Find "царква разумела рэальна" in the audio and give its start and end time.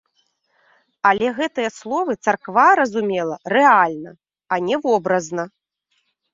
2.25-4.11